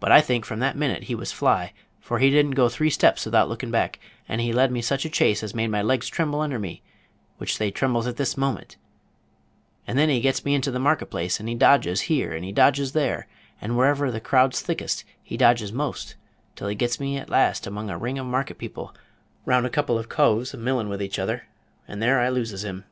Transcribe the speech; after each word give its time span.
But 0.00 0.10
I 0.10 0.22
think 0.22 0.44
from 0.44 0.58
that 0.58 0.76
minute 0.76 1.04
he 1.04 1.14
was 1.14 1.30
fly, 1.30 1.72
for 2.00 2.18
he 2.18 2.30
did 2.30 2.46
n't 2.46 2.56
go 2.56 2.68
three 2.68 2.90
steps 2.90 3.24
without 3.24 3.48
lookin' 3.48 3.70
back, 3.70 4.00
and 4.28 4.40
he 4.40 4.52
led 4.52 4.72
me 4.72 4.82
such 4.82 5.04
a 5.04 5.08
chase 5.08 5.44
as 5.44 5.54
made 5.54 5.68
my 5.68 5.82
legs 5.82 6.08
tremble 6.08 6.40
under 6.40 6.58
me, 6.58 6.82
which 7.38 7.56
they 7.56 7.70
trembles 7.70 8.08
at 8.08 8.16
this 8.16 8.36
moment; 8.36 8.76
and 9.86 9.96
then 9.96 10.08
he 10.08 10.20
gets 10.20 10.44
me 10.44 10.52
into 10.52 10.72
the 10.72 10.80
market 10.80 11.10
place, 11.12 11.38
and 11.38 11.48
he 11.48 11.54
dodges 11.54 12.00
here, 12.10 12.32
and 12.32 12.44
he 12.44 12.50
dodges 12.50 12.90
there, 12.90 13.28
and 13.60 13.76
wherever 13.76 14.10
the 14.10 14.20
crowd's 14.20 14.62
thickest 14.62 15.04
he 15.22 15.36
dodges 15.36 15.72
most, 15.72 16.16
till 16.56 16.66
he 16.66 16.74
gets 16.74 16.98
me 16.98 17.16
at 17.16 17.30
last 17.30 17.68
in 17.68 17.72
among 17.72 17.88
a 17.88 17.96
ring 17.96 18.18
of 18.18 18.26
market 18.26 18.58
people 18.58 18.92
round 19.44 19.64
a 19.64 19.70
couple 19.70 19.96
a 19.96 20.04
coves 20.04 20.52
a 20.54 20.56
millin' 20.56 20.88
with 20.88 21.00
each 21.00 21.20
other, 21.20 21.46
and 21.86 22.02
there 22.02 22.18
I 22.18 22.30
loses 22.30 22.64
him. 22.64 22.82